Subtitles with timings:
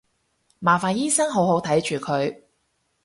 [0.57, 2.41] 麻煩醫生好好睇住佢